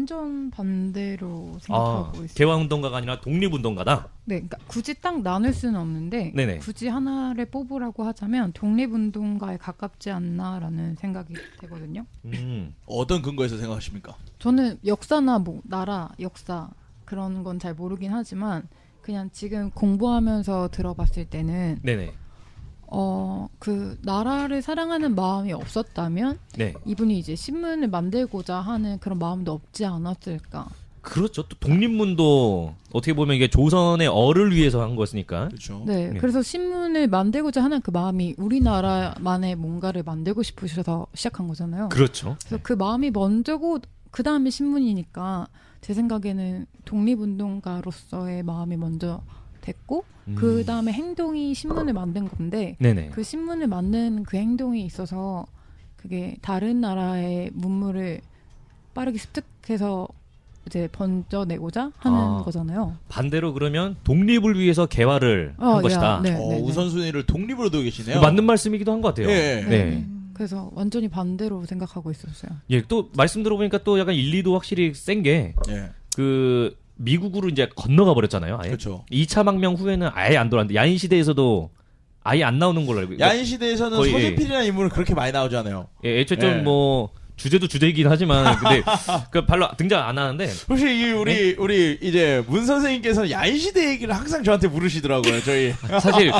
[0.00, 2.34] 완전 반대로 아, 생각하고 있어요.
[2.36, 4.08] 개화운동가가 아니라 독립운동가다.
[4.24, 6.58] 네, 그러니까 굳이 딱 나눌 수는 없는데 네네.
[6.58, 12.06] 굳이 하나를 뽑으라고 하자면 독립운동가에 가깝지 않나라는 생각이 되거든요.
[12.24, 14.14] 음, 어떤 근거에서 생각하십니까?
[14.38, 16.70] 저는 역사나 뭐 나라 역사
[17.04, 18.68] 그런 건 잘 모르긴 하지만
[19.02, 22.12] 그냥 지금 공부하면서 들어봤을 때는 네네.
[22.90, 26.72] 어 그 나라를 사랑하는 마음이 없었다면 네.
[26.86, 30.66] 이분이 이제 신문을 만들고자 하는 그런 마음도 없지 않았을까.
[31.02, 31.46] 그렇죠.
[31.46, 35.48] 또 독립문도 어떻게 보면 이게 조선의 어를 위해서 한 거였으니까.
[35.48, 35.82] 그렇죠.
[35.86, 36.18] 네, 네.
[36.18, 41.90] 그래서 신문을 만들고자 하는 그 마음이 우리나라만의 뭔가를 만들고 싶으셔서 시작한 거잖아요.
[41.90, 42.36] 그렇죠.
[42.46, 43.78] 그래서 그 마음이 먼저고
[44.10, 45.48] 그 다음에 신문이니까
[45.82, 49.22] 제 생각에는 독립운동가로서의 마음이 먼저
[49.72, 50.34] 됐고 음.
[50.38, 53.10] 그 다음에 행동이 신문을 만든 건데 네네.
[53.12, 55.46] 그 신문을 만드는 그 행동이 있어서
[55.96, 58.20] 그게 다른 나라의 문물을
[58.94, 60.08] 빠르게 습득해서
[60.66, 62.42] 이제 번져내고자 하는 아.
[62.44, 62.96] 거잖아요.
[63.08, 66.02] 반대로 그러면 독립을 위해서 개화를 어, 한 것이다.
[66.16, 66.60] 야, 네, 어, 네, 네.
[66.62, 68.20] 우선순위를 독립으로 두고 계시네요.
[68.20, 69.30] 맞는 말씀이기도 한 것 같아요.
[69.30, 69.64] 예.
[69.68, 70.06] 네.
[70.34, 72.52] 그래서 완전히 반대로 생각하고 있었어요.
[72.70, 75.90] 예, 또 말씀 들어보니까 또 약간 일리도 확실히 센게 예.
[76.14, 78.58] 그 미국으로 이제 건너가 버렸잖아요.
[78.60, 78.68] 아예.
[78.68, 79.04] 그렇죠.
[79.10, 81.70] 2차 망명 후에는 아예 안 돌아왔는데 야인 시대에서도
[82.22, 83.26] 아예 안 나오는 걸로 알고 있어요.
[83.26, 85.88] 야인 시대에서는 거의, 서재필이라는 인물은 그렇게 많이 나오지 않아요.
[86.04, 86.40] 예, 애초에 예.
[86.40, 87.10] 좀뭐
[87.40, 88.82] 주제도 주제이긴 하지만 근데
[89.30, 94.14] 그 별로 등장 안 하는데 혹시 이 우리 우리 이제 문 선생님께서는 야인 시대 얘기를
[94.14, 95.42] 항상 저한테 물으시더라고요.
[95.42, 96.30] 저희 사실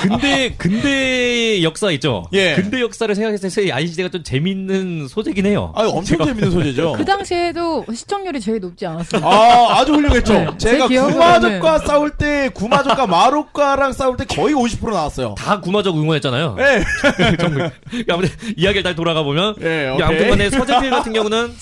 [0.00, 2.24] 근대 근대 역사 있죠.
[2.32, 2.54] 예.
[2.54, 5.72] 근대 역사를 생각했을 때 야인 시대가 좀 재밌는 소재긴 해요.
[5.76, 6.94] 아 엄청 재밌는 소재죠.
[6.98, 9.24] 그 당시에도 시청률이 제일 높지 않았어요.
[9.26, 10.32] 아 아주 훌륭했죠.
[10.32, 15.34] 네, 제 제가 기억으로는- 구마적과 싸울 때 구마적과 마로카랑 싸울 때 거의 50% 나왔어요.
[15.36, 16.56] 다 구마적 응원했잖아요.
[16.60, 17.36] 예.
[17.36, 17.72] 정말.
[18.08, 19.88] 아무튼 이야기를 다시 돌아가 보면 예.
[20.00, 21.52] 아무튼 간에 서재필 같은 경우는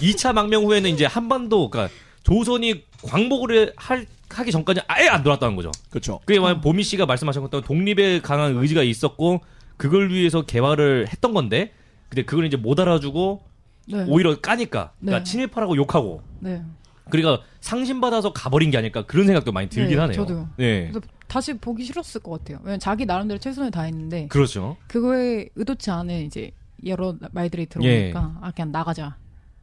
[0.00, 5.70] 2차 망명 후에는 이제 한반도 그러니까 조선이 광복을 할 하기 전까지 아예 안 돌았다는 거죠.
[5.90, 6.20] 그렇죠.
[6.24, 9.40] 그게 만 보미 씨가 말씀하신 것처럼 독립에 강한 의지가 있었고
[9.76, 11.72] 그걸 위해서 개화를 했던 건데
[12.08, 13.42] 근데 그걸 이제 못 알아주고
[13.86, 14.04] 네.
[14.06, 15.24] 오히려 까니까 그러니까 네.
[15.24, 16.62] 친일파라고 욕하고 네.
[17.10, 20.16] 그러니까 상심 받아서 가버린 게 아닐까 그런 생각도 많이 들긴 네, 하네요.
[20.16, 20.48] 저도요.
[20.56, 20.90] 네.
[20.90, 22.58] 그래서 다시 보기 싫었을 것 같아요.
[22.62, 24.76] 왜냐면 자기 나름대로 최선을 다했는데 그렇죠.
[24.88, 26.50] 그거에 의도치 않은 이제
[26.86, 28.46] 여러 말들이 들어오니까 예.
[28.46, 29.16] 아 그냥 나가자.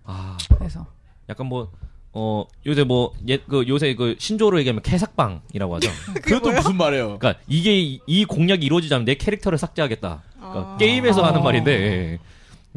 [0.06, 0.86] 아, 그래서
[1.30, 1.72] 약간 뭐,
[2.14, 5.90] 어, 요새 뭐, 옛, 그, 요새 그 신조어로 얘기하면 개삭방이라고 하죠.
[6.22, 7.18] 그것도 무슨 말이에요?
[7.18, 10.24] 그러니까 이게, 이, 이 공약이 이루어지자면 내 캐릭터를 삭제하겠다.
[10.36, 10.78] 그러니까 아.
[10.78, 11.28] 게임에서 아.
[11.30, 12.20] 하는 말인데, 예, 예.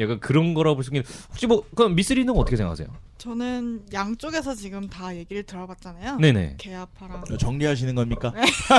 [0.00, 2.88] 약간 그런 거라고 볼 수 있는, 혹시 뭐, 그럼 미스리는 어떻게 생각하세요?
[3.18, 6.18] 저는 양쪽에서 지금 다 얘기를 들어봤잖아요.
[6.20, 6.54] 네네.
[6.58, 8.32] 개아파랑 정리하시는 겁니까?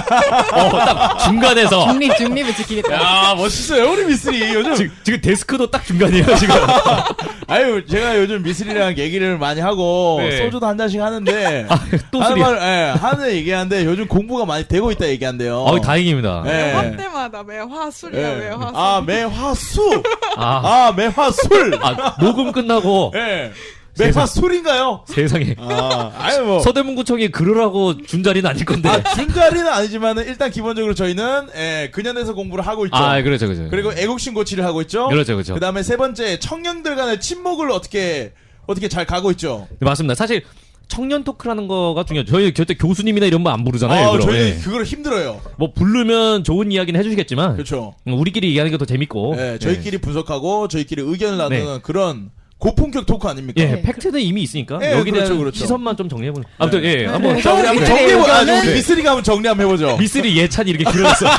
[0.53, 1.91] 어, 딱 중간에서.
[1.91, 2.93] 중립 중립을 지키겠다.
[2.93, 6.55] 야 멋있어요 우리 미스리 요즘 지금, 지금 데스크도 딱 중간이에요, 지금.
[7.47, 10.37] 아유 제가 요즘 미스리랑 얘기를 많이 하고 네.
[10.37, 11.67] 소주도 한 잔씩 하는데
[12.11, 12.39] 또 하는.
[12.39, 15.57] 말 예, 하는 얘기하는데 요즘 공부가 많이 되고 있다 얘기한대요.
[15.63, 16.43] 어, 다행입니다.
[16.45, 16.73] 네.
[17.19, 18.35] 화 때마다 매화 술이야 예.
[18.35, 18.75] 매화술.
[18.75, 20.03] 아 매화수
[20.37, 23.51] 아, 아 매화 술 아, 녹음 끝나고 예
[23.97, 25.03] 매화 술인가요?
[25.07, 25.55] 세상에.
[25.57, 28.87] 아 아유 뭐 서대문구청이 그러라고 준 자리는 아닐 건데.
[28.87, 32.95] 아, 준 자리는 아니지만은 일단 기본적으로 저희는 예, 근현에서 공부를 하고 있죠.
[32.95, 33.69] 아, 그렇죠, 그렇죠.
[33.69, 35.09] 그리고 애국심 고치를 하고 있죠.
[35.09, 35.53] 그렇죠, 그렇죠.
[35.53, 38.31] 그다음에 세 번째 청년들 간의 친목을 어떻게
[38.67, 39.67] 어떻게 잘 가고 있죠.
[39.71, 40.15] 네, 맞습니다.
[40.15, 40.43] 사실
[40.89, 42.31] 청년 토크라는 거가 중요하죠.
[42.31, 44.09] 저희 절대 교수님이나 이런 거 안 부르잖아요.
[44.09, 44.31] 아, 일부러.
[44.33, 44.61] 저희는 예.
[44.61, 45.39] 그걸 힘들어요.
[45.57, 47.93] 뭐 부르면 좋은 이야기는 해주시겠지만 그렇죠.
[48.07, 49.35] 음, 우리끼리 얘기하는 게 더 재밌고.
[49.37, 51.79] 예, 저희끼리 분석하고 저희끼리 의견을 나누는 네.
[51.83, 53.61] 그런 고품격 토크 아닙니까?
[53.61, 53.81] 예, 네.
[53.83, 55.59] 팩트는 이미 있으니까 예, 여기 대한 그렇죠, 그렇죠.
[55.59, 56.45] 시선만 좀 정리해보는.
[56.57, 59.97] 아무튼 예, 한번 자, 우리 한번 네, 정리해보, 아, 우리 미쓰리가 한번 정리 한번 해보죠.
[59.97, 61.25] 미쓰리 예찬이 이렇게 길어졌어.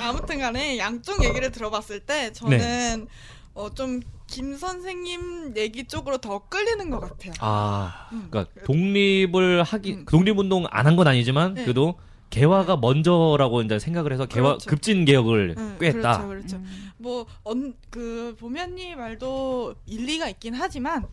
[0.00, 3.06] 아무튼간에 양쪽 얘기를 들어봤을 때 저는
[3.54, 7.32] 어, 좀 김 선생님 얘기 쪽으로 더 끌리는 것 같아요.
[7.40, 8.28] 아, 음.
[8.30, 10.04] 그러니까 독립을 하기 음.
[10.06, 11.62] 독립운동 안 한 건 아니지만 네.
[11.62, 11.94] 그래도
[12.30, 14.68] 개화가 먼저라고 이제 생각을 해서 개화 그렇죠.
[14.70, 16.26] 급진 개혁을 응, 꾀했다.
[16.26, 16.60] 그렇죠, 그렇죠.
[16.98, 21.06] 뭐, 언, 그, 보면니 말도 일리가 있긴 하지만,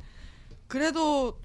[0.67, 1.37] 그래도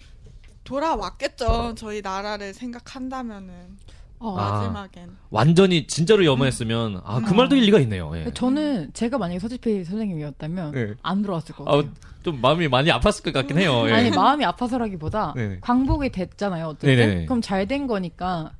[0.64, 1.74] 돌아왔겠죠.
[1.76, 3.76] 저희 나라를 생각한다면은.
[4.20, 4.50] 어, 아.
[4.52, 5.16] 마지막엔.
[5.30, 7.36] 완전히 진짜로 염원했으면 아그 음.
[7.36, 8.10] 말도 일리가 있네요.
[8.16, 8.30] 예.
[8.34, 10.94] 저는 제가 만약에 서지필 선생님이었다면 네.
[11.02, 11.92] 안 들어왔을 것 아, 같아요.
[12.24, 13.84] 좀 마음이 많이 아팠을 것 같긴 해요.
[13.88, 13.92] 예.
[13.92, 15.58] 아니 마음이 아파서라기보다 네.
[15.60, 16.66] 광복이 됐잖아요.
[16.66, 17.26] 어쨌든.
[17.26, 18.52] 그럼 잘 된 거니까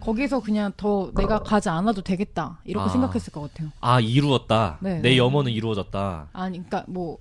[0.00, 2.88] 거기서 그냥 더 내가 가지 않아도 되겠다 이렇게 아.
[2.88, 3.70] 생각했을 것 같아요.
[3.80, 4.78] 아 이루었다.
[4.80, 5.00] 네.
[5.00, 6.28] 내 염원은 이루어졌다.
[6.32, 7.18] 아니 그러니까 뭐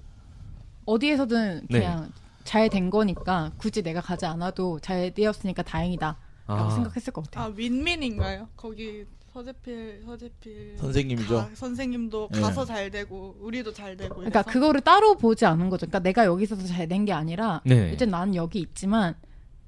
[0.86, 1.80] 어디에서든 네.
[1.82, 2.10] 그냥
[2.46, 6.18] 잘된 거니까 굳이 내가 가지 않아도 잘 되었으니까 다행이다라고
[6.54, 6.70] 아.
[6.72, 7.46] 생각했을 것 같아요.
[7.46, 8.48] 아, 윈민인가요?
[8.56, 10.76] 거기 서재필, 서재필.
[10.78, 11.36] 선생님이죠.
[11.36, 12.42] 가- 선생님도 네.
[12.42, 14.16] 가서 잘 되고, 우리도 잘 되고.
[14.16, 14.52] 그러니까 이래서.
[14.52, 15.86] 그거를 따로 보지 않은 거죠.
[15.86, 17.92] 그러니까 내가 여기 있어서 잘 된 게 아니라 네.
[17.94, 19.16] 이제 나는 여기 있지만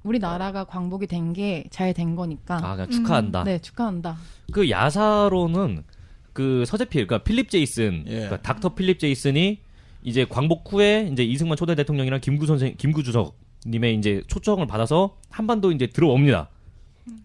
[0.02, 3.44] 우리나라가 광복이 된 게 잘 된 거니까 아 그냥 축하한다.
[3.44, 4.16] 네 축하한다.
[4.52, 5.84] 그 야사로는
[6.32, 8.10] 그 서재필, 그러니까 필립 제이슨, 예.
[8.12, 9.60] 그러니까 닥터 필립 제이슨이
[10.02, 15.16] 이제 광복 후에 이제 이승만 초대 대통령이랑 김구 선생, 김구 주석 님의 이제 초청을 받아서
[15.30, 16.48] 한반도 이제 들어옵니다.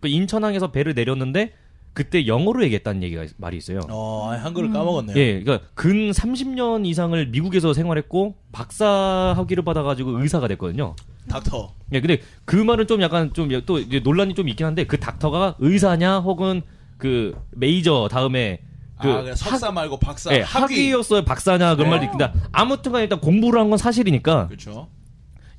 [0.02, 1.54] 그 인천항에서 배를 내렸는데
[1.94, 3.80] 그때 영어로 얘기했다는 얘기가 있- 말이 있어요.
[3.90, 5.18] 어, 한글을 까먹었네요.
[5.18, 10.96] 예, 그러니까 근 30년 이상을 미국에서 생활했고 박사 학위를 받아가지고 의사가 됐거든요.
[11.28, 11.74] 닥터.
[11.94, 16.20] 예, 근데 그 말은 좀 약간 좀 또 논란이 좀 있긴 한데 그 닥터가 의사냐
[16.20, 16.62] 혹은
[16.98, 18.62] 그 메이저 다음에
[19.02, 20.32] 그 아, 그냥 석사 말고 박사.
[20.36, 20.74] 예, 학위.
[20.76, 21.98] 학위 였어요 박사냐 그런 네.
[21.98, 24.88] 말도 있는데 아무튼간 일단 공부를 한 건 사실이니까 그렇죠.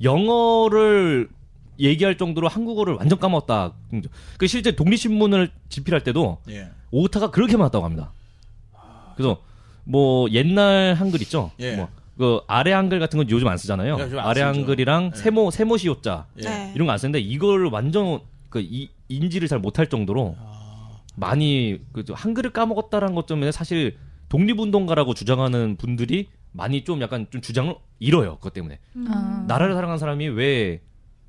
[0.02, 1.28] 영어를
[1.79, 3.73] 얘기할 정도로 한국어를 완전 까먹었다.
[4.38, 6.71] 그 실제 독립신문을 집필할 때도 예.
[6.91, 8.12] 오타가 그렇게 많았다고 합니다.
[9.17, 9.41] 그래서
[9.85, 11.51] 뭐 옛날 한글 있죠.
[11.61, 11.77] 예.
[11.77, 11.88] 뭐
[12.19, 13.97] 그 아래 한글 같은 건 요즘 안 쓰잖아요.
[13.97, 14.47] 예, 요즘 안 아래 쓰죠.
[14.47, 15.17] 한글이랑 예.
[15.17, 16.43] 세모 세모시오자 예.
[16.43, 16.73] 네.
[16.75, 18.19] 이런 거 안 쓰는데 이걸 완전
[18.51, 20.99] 그 이, 인지를 잘 못할 정도로 아.
[21.14, 23.97] 많이 그 한글을 까먹었다라는 것 때문에 사실
[24.31, 28.37] 독립운동가라고 주장하는 분들이 많이 좀 약간 좀 주장을 잃어요.
[28.38, 29.45] 그것 때문에 아.
[29.47, 30.81] 나라를 사랑하는 사람이 왜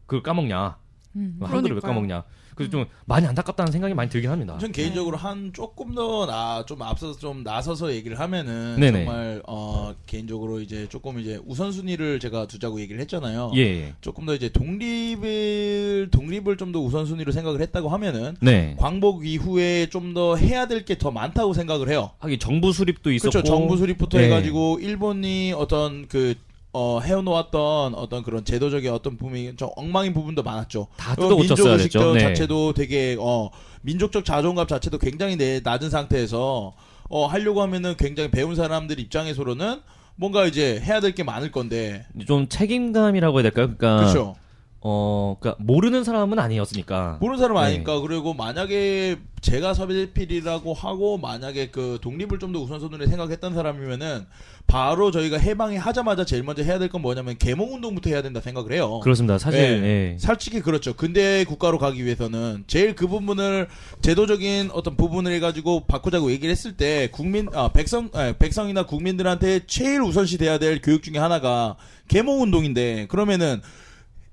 [0.09, 0.77] 그걸 까먹냐,
[1.15, 1.39] 음.
[1.41, 1.81] 한글을 왜.
[1.81, 2.23] 까먹냐.
[2.55, 4.57] 그래서 좀 많이 안타깝다는 생각이 많이 들긴 합니다.
[4.57, 9.05] 전 개인적으로 한 조금 더나좀 앞서서 좀 나서서 얘기를 하면은 네네.
[9.05, 13.53] 정말 어 개인적으로 이제 조금 이제 우선순위를 제가 두자고 얘기를 했잖아요.
[13.55, 13.93] 예, 예.
[14.01, 18.75] 조금 더 이제 독립을 독립을 좀 더 우선순위로 생각을 했다고 하면은 네.
[18.77, 22.11] 광복 이후에 좀 더 해야 될 게 더 많다고 생각을 해요.
[22.19, 23.47] 하긴 정부 수립도 있었고 그렇죠.
[23.47, 24.25] 정부 수립부터 네.
[24.25, 26.35] 해가지고 일본이 어떤 그
[26.71, 30.87] 어, 해놓았던 어떤 그런 제도적인 어떤 부분이 좀 엉망인 부분도 많았죠.
[30.97, 32.13] 다 어, 뜯어 고쳤어야 민족 의식 됐죠.
[32.13, 32.19] 네.
[32.19, 33.49] 자체도 되게 어
[33.81, 36.73] 민족적 자존감 자체도 굉장히 내, 낮은 상태에서
[37.09, 39.81] 어 하려고 하면은 굉장히 배운 사람들 입장에서는
[40.15, 43.73] 뭔가 이제 해야 될 게 많을 건데 좀 책임감이라고 해야 될까요?
[43.75, 44.35] 그러니까 그렇죠.
[44.81, 47.17] 어, 그러니까 모르는 사람은 아니었으니까.
[47.19, 47.63] 모르는 사람 네.
[47.75, 54.25] 아니까 그리고 만약에 제가 서비필이라고 하고 만약에 그 독립을 좀 더 우선순위에 생각했던 사람이면은
[54.67, 58.71] 바로 저희가 해방이 하자마자 제일 먼저 해야 될 건 뭐냐면 계몽 운동부터 해야 된다 생각을
[58.73, 58.99] 해요.
[59.03, 59.37] 그렇습니다.
[59.37, 60.13] 사실 예.
[60.13, 60.17] 예.
[60.17, 60.93] 솔직히 그렇죠.
[60.93, 63.67] 근대 국가로 가기 위해서는 제일 그 부분을
[64.01, 70.01] 제도적인 어떤 부분을 해가지고 바꾸자고 얘기를 했을 때 국민 아 백성 아, 백성이나 국민들한테 제일
[70.01, 71.75] 우선시 돼야 될 교육 중에 하나가
[72.07, 73.61] 계몽 운동인데 그러면은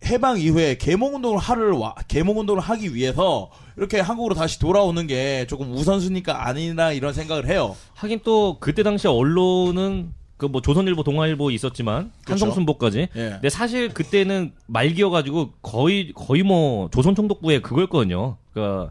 [0.05, 5.47] 해방 이후에 계몽 운동을 하를 와 계몽 운동을 하기 위해서 이렇게 한국으로 다시 돌아오는 게
[5.49, 7.77] 조금 우선순위가 아니나 이런 생각을 해요.
[7.95, 12.45] 하긴 또 그때 당시 언론은 그 뭐 조선일보, 동아일보 있었지만 그렇죠.
[12.45, 13.09] 한성순보까지.
[13.17, 13.31] 예.
[13.31, 18.37] 근데 사실 그때는 말기여가지고 거의 거의 뭐 조선총독부의 그거였거든요.
[18.53, 18.89] 그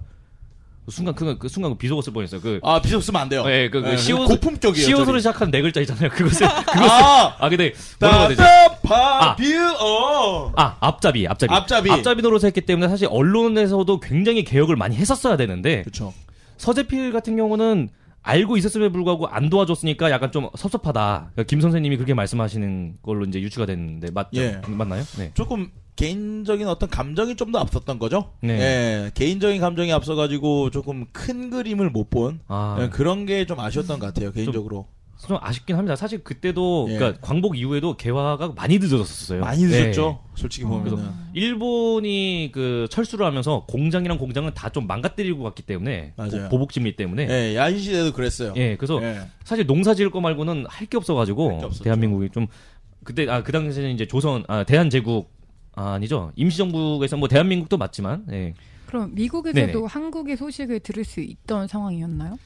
[0.91, 2.41] 순간 그, 그 순간 그 비속어 쓸 뻔했어요.
[2.41, 3.43] 그 아 비속 쓰면 안 돼요.
[3.47, 4.85] 예, 그, 그 예, 시옷 고품격이에요.
[4.85, 5.19] 시옷으로.
[5.19, 6.09] 시작한 네 글자 있잖아요.
[6.09, 8.41] 그것을 그것을 아 아 근데 뭐라고 해야 되지?
[8.41, 11.91] 따따파비어 아 앞잡이 앞잡이 앞잡이.
[11.91, 16.13] 앞잡이 노릇을 했기 때문에 사실 언론에서도 굉장히 개혁을 많이 했었어야 되는데 그렇죠.
[16.57, 17.89] 서재필 같은 경우는
[18.21, 21.31] 알고 있었음에 불구하고 안 도와줬으니까 약간 좀 섭섭하다.
[21.33, 24.41] 그러니까 김 선생님이 그렇게 말씀하시는 걸로 이제 유추가 됐는데 맞죠?
[24.41, 24.61] 예.
[24.67, 25.03] 맞나요?
[25.17, 25.31] 네.
[25.35, 28.31] 조금 개인적인 어떤 감정이 좀 더 앞섰던 거죠.
[28.41, 28.59] 네.
[28.59, 34.07] 예, 개인적인 감정이 앞서가지고 조금 큰 그림을 못본 아, 예, 그런 게 좀 아쉬웠던 것
[34.07, 34.31] 같아요.
[34.31, 34.87] 개인적으로
[35.27, 35.95] 좀 아쉽긴 합니다.
[35.95, 36.97] 사실 그때도 예.
[36.97, 39.39] 그러니까 광복 이후에도 개화가 많이 늦어졌었어요.
[39.41, 40.19] 많이 늦었죠.
[40.23, 40.31] 네.
[40.35, 46.43] 솔직히 그래서 보면은 일본이 그 철수를 하면서 공장이랑 공장은 다 좀 망가뜨리고 갔기 때문에 맞아요.
[46.43, 48.53] 보- 보복 심리 때문에 예, 야인 시대도 그랬어요.
[48.57, 49.21] 예, 그래서 예.
[49.45, 51.83] 사실 농사 지을 거 말고는 할 게 없어가지고 할게 없었죠.
[51.85, 52.47] 대한민국이 좀
[53.05, 55.31] 그때 아 그 당시에는 이제 조선 아 대한제국
[55.75, 58.53] 아, 아니죠 임시정부에서 뭐 대한민국도 맞지만 예,
[58.85, 59.85] 그럼 미국에서도 네네.
[59.87, 62.37] 한국의 소식을 들을 수 있던 상황이었나요?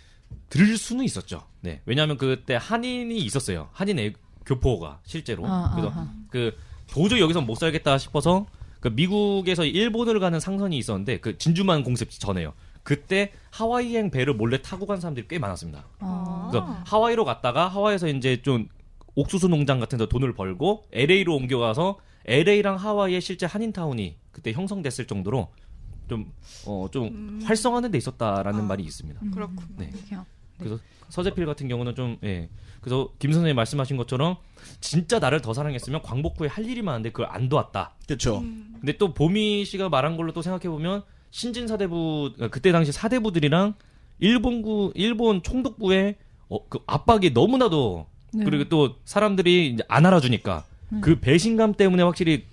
[0.50, 1.44] 들을 수는 있었죠.
[1.62, 3.70] 네, 왜냐하면 그때 한인이 있었어요.
[3.72, 4.14] 한인 애,
[4.46, 6.08] 교포가 실제로 아, 그래서 아하.
[6.30, 6.56] 그
[6.88, 8.48] 도저히 여기서 못 살겠다 싶어서
[8.80, 12.54] 그 미국에서 일본을 가는 상선이 있었는데 그 진주만 공습 전에요.
[12.82, 15.86] 그때 하와이행 배를 몰래 타고 간 사람들이 꽤 많았습니다.
[16.00, 16.48] 아.
[16.50, 18.68] 그래서 하와이로 갔다가 하와이에서 이제 좀
[19.16, 25.50] 옥수수 농장 같은 데 돈을 벌고 LA로 옮겨가서 LA랑 하와이에 실제 한인타운이 그때 형성됐을 정도로
[26.08, 26.32] 좀,
[26.66, 28.64] 어, 좀 활성화는 돼 있었다라는 아.
[28.64, 29.20] 말이 있습니다.
[29.22, 29.66] 음, 그렇군요.
[29.78, 29.92] 네.
[30.58, 32.50] 그래서 서재필 같은 경우는 좀, 예.
[32.82, 34.38] 그래서 김 선생님 말씀하신 것처럼
[34.80, 37.96] 진짜 나를 더 사랑했으면 광복 후에 할 일이 많은데 그걸 안 도왔다.
[38.06, 38.42] 그렇죠.
[38.42, 43.74] 근데 또 보미 씨가 말한 걸로 또 생각해 보면 신진 사대부, 그때 당시 사대부들이랑
[44.20, 46.16] 일본구, 일본 총독부의
[46.50, 48.46] 어, 그 압박이 너무나도 네.
[48.46, 50.66] 그리고 또 사람들이 이제 안 알아주니까
[51.02, 52.46] 그 배신감 때문에 확실히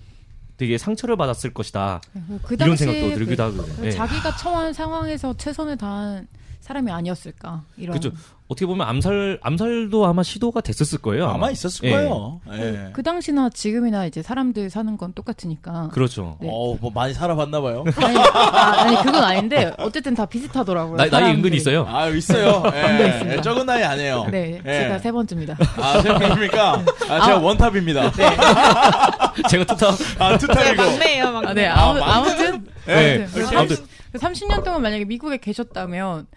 [0.57, 2.01] 되게 상처를 받았을 것이다.
[2.43, 3.85] 그 이런 생각도 그- 들기도 하거든요.
[3.85, 3.91] 예.
[3.91, 6.27] 자기가 처한 상황에서 최선을 다한
[6.67, 7.97] 사람이 아니었을까 이런.
[7.97, 8.15] 그렇죠.
[8.49, 11.27] 어떻게 보면 암살 암살도 아마 시도가 됐었을 거예요.
[11.27, 11.91] 아마 있었을 예.
[11.91, 12.41] 거예요.
[12.53, 12.89] 예.
[12.93, 15.89] 그 당시나 지금이나 이제 사람들 사는 건 똑같으니까.
[15.93, 16.37] 그렇죠.
[16.41, 16.49] 네.
[16.51, 17.85] 어, 뭐 많이 살아봤나 봐요.
[18.03, 20.97] 아니, 아, 아니 그건 아닌데 어쨌든 다 비슷하더라고요.
[20.97, 21.37] 나, 사람들이.
[21.37, 21.85] 은근히 있어요.
[21.87, 22.63] 아, 있어요.
[22.73, 23.07] 예.
[23.07, 23.37] 있습니다.
[23.37, 24.27] 예, 적은 나이 아니에요.
[24.29, 24.79] 네, 예.
[24.79, 25.57] 제가 세 번째입니다.
[25.77, 26.85] 아, 생각입니까?
[27.09, 27.39] 아, 제가 아.
[27.39, 28.11] 원탑입니다.
[29.49, 29.95] 제가 투탑.
[30.19, 30.83] 아, 투탑이고.
[30.83, 31.49] 막내예요, 막내.
[31.49, 32.11] 아, 네, 아, 아무, 맞네.
[32.11, 33.15] 아무튼 네.
[33.23, 33.55] 아무튼 그렇지.
[33.55, 33.77] 아무튼
[34.13, 36.27] 30년 동안 만약에 미국에 계셨다면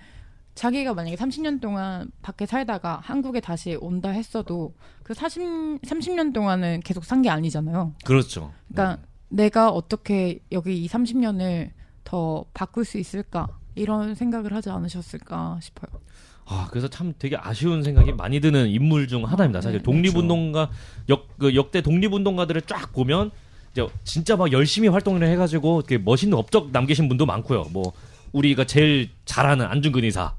[0.61, 7.03] 자기가 만약에 30년 동안 밖에 살다가 한국에 다시 온다 했어도 그 40, 30년 동안은 계속
[7.07, 7.95] 산 게 아니잖아요.
[8.05, 8.53] 그렇죠.
[8.69, 11.71] 그러니까 내가 어떻게 여기 이 30년을
[12.05, 15.99] 더 바꿀 수 있을까 이런 생각을 하지 않으셨을까 싶어요.
[16.45, 19.63] 아, 그래서 참 되게 아쉬운 생각이 많이 드는 인물 중 하나입니다.
[19.63, 20.69] 사실 네, 독립운동가
[21.09, 23.31] 역, 그 역대 독립운동가들을 쫙 보면
[23.73, 27.65] 이제 진짜 막 열심히 활동을 해가지고 멋있는 업적 남기신 분도 많고요.
[27.73, 27.93] 뭐
[28.33, 30.35] 우리가 제일 잘하는 안중근 의사,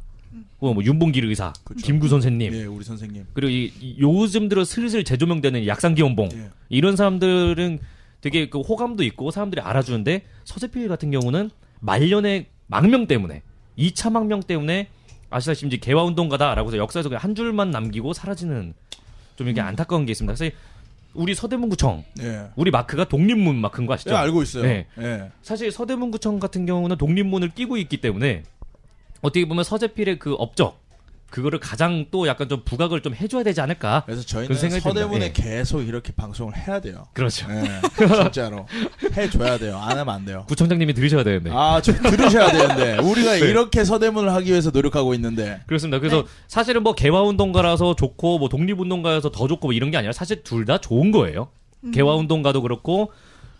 [0.61, 1.83] 뭐, 뭐 윤봉길 의사, 그렇죠.
[1.83, 3.25] 김구 선생님, 예, 우리 선생님.
[3.33, 6.49] 그리고 이, 이 요즘 들어 슬슬 재조명되는 약상기원봉 예.
[6.69, 7.79] 이런 사람들은
[8.21, 11.49] 되게 그 호감도 있고 사람들이 알아주는데 서재필 같은 경우는
[11.79, 13.41] 말년의 망명 때문에
[13.77, 14.87] 2차 망명 때문에
[15.31, 18.75] 아시다시피 이제 개화운동가다라고 해서 역사에서 그냥 한 줄만 남기고 사라지는
[19.37, 20.35] 좀 이게 안타까운 게 있습니다.
[20.37, 20.55] 그래서
[21.15, 22.49] 우리 서대문구청 예.
[22.55, 24.11] 우리 마크가 독립문 마크인 거 아시죠?
[24.11, 24.63] 예, 알고 있어요.
[24.63, 24.85] 네.
[24.99, 25.31] 예.
[25.41, 28.43] 사실 서대문구청 같은 경우는 독립문을 끼고 있기 때문에
[29.21, 30.79] 어떻게 보면 서재필의 그 업적
[31.29, 34.03] 그거를 가장 또 약간 좀 부각을 좀 해줘야 되지 않을까?
[34.05, 35.41] 그래서 그 저희는 생각이 서대문에 듭니다.
[35.49, 37.05] 계속 이렇게 방송을 해야 돼요.
[37.13, 37.47] 그렇죠.
[37.51, 37.79] 예,
[38.23, 38.65] 진짜로
[39.15, 39.77] 해줘야 돼요.
[39.77, 40.43] 안 하면 안 돼요.
[40.49, 41.49] 구청장님이 들으셔야 되는데.
[41.53, 43.39] 아, 좀 들으셔야 되는데 우리가 네.
[43.39, 45.99] 이렇게 서대문을 하기 위해서 노력하고 있는데 그렇습니다.
[45.99, 50.65] 그래서 사실은 뭐 개화운동가라서 좋고 뭐 독립운동가여서 더 좋고 뭐 이런 게 아니라 사실 둘
[50.65, 51.47] 다 좋은 거예요.
[51.93, 53.11] 개화운동가도 그렇고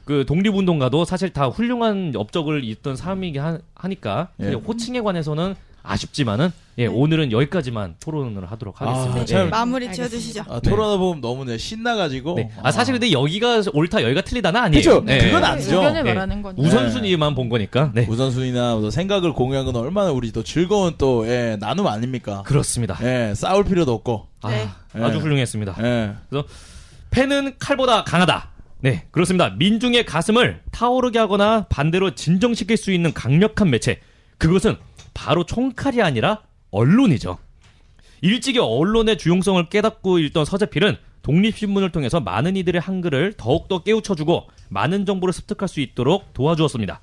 [0.06, 4.54] 그 독립운동가도 사실 다 훌륭한 업적을 있던 사람이긴 하, 하니까 예.
[4.54, 9.22] 호칭에 관해서는 아쉽지만은 예, 오늘은 여기까지만 토론을 하도록 하겠습니다.
[9.22, 9.50] 아, 참- 예.
[9.50, 9.92] 마무리.
[9.92, 10.44] 지어주시죠.
[10.48, 12.36] 아, 토론하다 보면 너무 내 신나가지고.
[12.36, 12.52] 네.
[12.62, 14.80] 아 사실 근데 여기가 옳다 여기가 틀리다는 아니에요.
[14.80, 15.06] 그쵸.
[15.12, 15.18] 예.
[15.18, 15.78] 그건 아니죠.
[15.78, 16.14] 의견을 네.
[16.14, 16.62] 말하는 거니까.
[16.68, 17.92] 우선순위만 본 거니까.
[17.96, 18.06] 네.
[18.08, 22.44] 우선순위나 뭐 생각을 공유하는 건 얼마나 우리 또 즐거운 또 예, 나눔 아닙니까?
[22.46, 22.98] 그렇습니다.
[23.02, 24.28] 예, 싸울 필요도 없고.
[24.48, 24.68] 네.
[24.94, 25.20] 아, 아주 예.
[25.22, 25.76] 훌륭했습니다.
[25.84, 26.12] 예.
[27.10, 28.51] 팬은 칼보다 강하다.
[28.82, 29.52] 네, 그렇습니다.
[29.52, 34.02] 민중의 가슴을 타오르게 하거나 반대로 진정시킬 수 있는 강력한 매체.
[34.40, 34.76] 그것은
[35.14, 37.38] 바로 총칼이 아니라 언론이죠.
[38.22, 45.32] 일찍이 언론의 주용성을 깨닫고 읽던 서재필은 독립신문을 통해서 많은 이들의 한글을 더욱더 깨우쳐주고 많은 정보를
[45.32, 47.02] 습득할 수 있도록 도와주었습니다.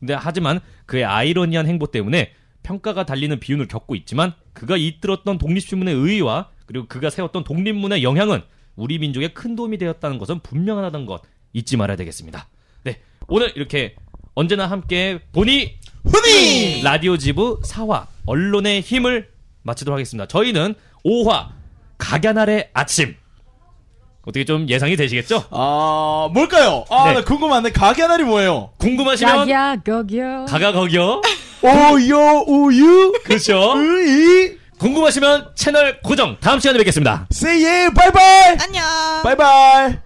[0.00, 2.32] 근데 하지만 그의 아이러니한 행보 때문에
[2.62, 8.42] 평가가 달리는 비운을 겪고 있지만 그가 이끌었던 독립신문의 의의와 그리고 그가 세웠던 독립문의 영향은
[8.78, 11.20] 우리 민족에 큰 도움이 되었다는 것은 분명하다는 것
[11.52, 12.46] 잊지 말아야 되겠습니다.
[12.84, 13.96] 네, 오늘 이렇게
[14.34, 15.74] 언제나 함께 보니
[16.04, 16.82] 흔히!
[16.82, 19.28] 라디오 지부 4화 언론의 힘을
[19.62, 20.26] 마치도록 하겠습니다.
[20.28, 21.48] 저희는 5화
[21.98, 23.16] 각야날의 아침
[24.22, 25.44] 어떻게 좀 예상이 되시겠죠?
[25.50, 26.84] 아, 뭘까요?
[26.90, 27.14] 아, 네.
[27.14, 28.70] 나 궁금한데, 가게 하나리 뭐예요?
[28.76, 30.44] 궁금하시면 야야 거기요.
[30.46, 31.22] 가가 거기요.
[31.62, 33.72] 오요, 우유, 그렇죠.
[33.74, 37.26] 으이, 궁금하시면 채널 고정 다음 시간에 뵙겠습니다.
[37.32, 38.56] say yeah, 바이바이!
[38.60, 38.84] 안녕.
[39.22, 39.98] 바이바이!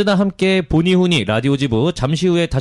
[0.00, 2.58] 언제나 함께 보니 후니 라디오 지부 잠시 후에 다시